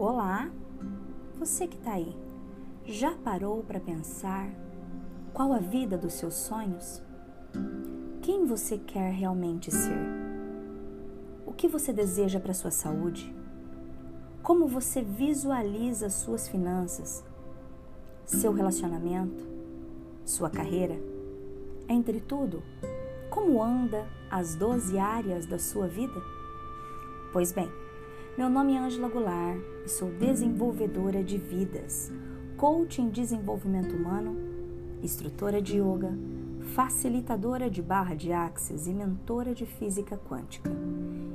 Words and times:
Olá, 0.00 0.48
você 1.40 1.66
que 1.66 1.76
está 1.76 1.94
aí, 1.94 2.16
já 2.86 3.16
parou 3.16 3.64
para 3.64 3.80
pensar 3.80 4.48
qual 5.32 5.52
a 5.52 5.58
vida 5.58 5.98
dos 5.98 6.12
seus 6.12 6.34
sonhos? 6.34 7.02
Quem 8.22 8.46
você 8.46 8.78
quer 8.78 9.12
realmente 9.12 9.72
ser? 9.72 9.98
O 11.44 11.52
que 11.52 11.66
você 11.66 11.92
deseja 11.92 12.38
para 12.38 12.54
sua 12.54 12.70
saúde? 12.70 13.34
Como 14.40 14.68
você 14.68 15.02
visualiza 15.02 16.08
suas 16.10 16.46
finanças, 16.46 17.24
seu 18.24 18.52
relacionamento, 18.52 19.42
sua 20.24 20.48
carreira? 20.48 20.94
Entre 21.88 22.20
tudo, 22.20 22.62
como 23.28 23.60
anda 23.60 24.06
as 24.30 24.54
12 24.54 24.96
áreas 24.96 25.44
da 25.44 25.58
sua 25.58 25.88
vida? 25.88 26.22
Pois 27.32 27.50
bem, 27.50 27.68
meu 28.38 28.48
nome 28.48 28.74
é 28.74 28.78
Ângela 28.78 29.08
Goulart 29.08 29.58
e 29.84 29.88
sou 29.88 30.12
desenvolvedora 30.12 31.24
de 31.24 31.36
vidas, 31.36 32.12
coach 32.56 33.02
em 33.02 33.08
desenvolvimento 33.08 33.96
humano, 33.96 34.36
instrutora 35.02 35.60
de 35.60 35.78
yoga, 35.78 36.16
facilitadora 36.72 37.68
de 37.68 37.82
barra 37.82 38.14
de 38.14 38.32
axis 38.32 38.86
e 38.86 38.94
mentora 38.94 39.52
de 39.52 39.66
física 39.66 40.16
quântica, 40.16 40.70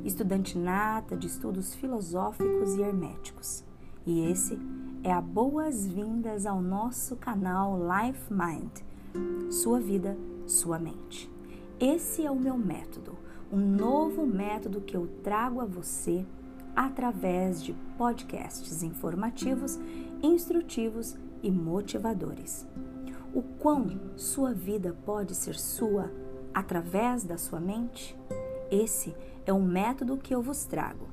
estudante 0.06 0.58
nata 0.58 1.18
de 1.18 1.28
estudos 1.28 1.76
filosóficos 1.76 2.76
e 2.76 2.82
herméticos. 2.82 3.66
E 4.06 4.26
esse 4.32 4.58
é 5.04 5.12
a 5.12 5.20
boas-vindas 5.20 6.46
ao 6.46 6.62
nosso 6.62 7.18
canal 7.18 7.78
Life 7.78 8.32
Mind. 8.32 9.52
Sua 9.52 9.78
vida, 9.78 10.18
sua 10.48 10.80
mente. 10.80 11.30
Esse 11.82 12.26
é 12.26 12.32
o 12.32 12.40
meu 12.40 12.58
método, 12.58 13.18
um 13.52 13.60
novo 13.60 14.26
método 14.26 14.80
que 14.80 14.96
eu 14.96 15.06
trago 15.22 15.60
a 15.60 15.66
você 15.66 16.26
através 16.76 17.62
de 17.62 17.74
podcasts 17.98 18.84
informativos, 18.84 19.80
instrutivos 20.22 21.16
e 21.42 21.52
motivadores. 21.52 22.68
O 23.34 23.42
quão 23.42 24.00
sua 24.16 24.54
vida 24.54 24.96
pode 25.06 25.36
ser 25.36 25.56
sua 25.56 26.12
através 26.54 27.24
da 27.24 27.38
sua 27.38 27.60
mente? 27.60 28.18
Esse 28.72 29.16
é 29.46 29.54
um 29.54 29.64
método 29.64 30.18
que 30.18 30.34
eu 30.34 30.42
vos 30.42 30.66
trago. 30.66 31.08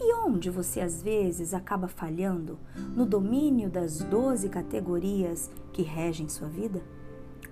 E 0.00 0.14
onde 0.14 0.50
você 0.50 0.80
às 0.80 1.02
vezes 1.02 1.54
acaba 1.54 1.86
falhando 1.86 2.58
no 2.96 3.04
domínio 3.04 3.70
das 3.70 3.98
12 3.98 4.48
categorias 4.48 5.50
que 5.72 5.82
regem 5.82 6.28
sua 6.28 6.48
vida? 6.48 6.82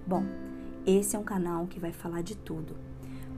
Bom, 0.07 0.25
esse 0.87 1.15
é 1.15 1.19
um 1.19 1.25
canal 1.25 1.67
que 1.67 1.79
vai 1.79 1.93
falar 1.93 2.23
de 2.23 2.37
tudo 2.37 2.75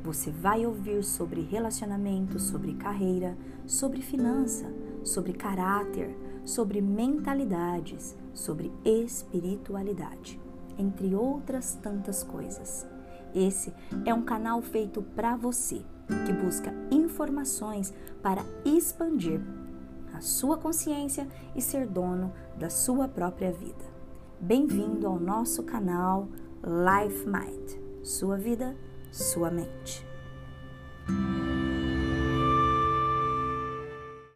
você 0.03 0.31
vai 0.31 0.67
ouvir 0.67 1.05
sobre 1.05 1.42
relacionamento, 1.42 2.39
sobre 2.39 2.75
carreira, 2.75 3.36
sobre 3.67 4.03
finança, 4.03 4.67
sobre 5.05 5.33
caráter, 5.33 6.17
sobre 6.44 6.81
mentalidades, 6.81 8.17
sobre 8.34 8.72
espiritualidade, 8.84 10.41
entre 10.77 11.14
outras 11.14 11.75
tantas 11.81 12.25
coisas. 12.25 12.86
Esse 13.34 13.72
é 14.05 14.12
um 14.12 14.22
canal 14.22 14.61
feito 14.61 15.03
para 15.03 15.36
você 15.36 15.83
que 16.27 16.33
busca 16.33 16.75
informações 16.91 17.94
para 18.20 18.44
expandir 18.64 19.41
a 20.12 20.20
sua 20.20 20.59
consciência 20.59 21.27
e 21.55 21.62
ser 21.62 21.87
dono 21.87 22.33
da 22.59 22.69
sua 22.69 23.09
própria 23.09 23.53
vida. 23.53 23.92
Bem-vindo 24.41 25.06
ao 25.06 25.19
nosso 25.19 25.62
canal 25.62 26.28
Life 26.62 27.25
Mind. 27.27 27.81
Sua 28.03 28.37
vida 28.37 28.77
sua 29.12 29.50
mente. 29.50 30.12